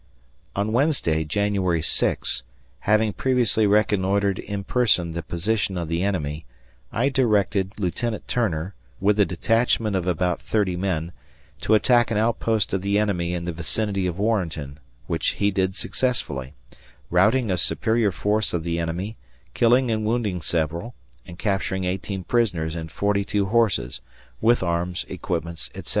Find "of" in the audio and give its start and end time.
5.77-5.89, 9.95-10.07, 12.73-12.81, 14.07-14.17, 18.53-18.63